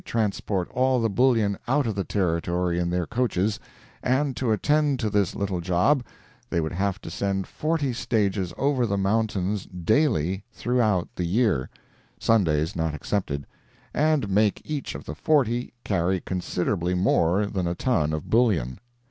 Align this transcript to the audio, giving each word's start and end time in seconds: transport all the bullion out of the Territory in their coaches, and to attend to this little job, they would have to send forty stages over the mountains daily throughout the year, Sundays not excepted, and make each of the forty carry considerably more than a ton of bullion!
transport 0.03 0.67
all 0.73 0.99
the 0.99 1.11
bullion 1.11 1.55
out 1.67 1.85
of 1.85 1.93
the 1.93 2.03
Territory 2.03 2.79
in 2.79 2.89
their 2.89 3.05
coaches, 3.05 3.59
and 4.01 4.35
to 4.35 4.51
attend 4.51 4.99
to 4.99 5.11
this 5.11 5.35
little 5.35 5.61
job, 5.61 6.03
they 6.49 6.59
would 6.59 6.71
have 6.71 6.99
to 7.01 7.11
send 7.11 7.45
forty 7.45 7.93
stages 7.93 8.51
over 8.57 8.87
the 8.87 8.97
mountains 8.97 9.67
daily 9.67 10.43
throughout 10.51 11.07
the 11.15 11.25
year, 11.25 11.69
Sundays 12.19 12.75
not 12.75 12.95
excepted, 12.95 13.45
and 13.93 14.27
make 14.27 14.59
each 14.65 14.95
of 14.95 15.03
the 15.05 15.13
forty 15.13 15.71
carry 15.83 16.19
considerably 16.19 16.95
more 16.95 17.45
than 17.45 17.67
a 17.67 17.75
ton 17.75 18.11
of 18.11 18.27
bullion! 18.27 18.79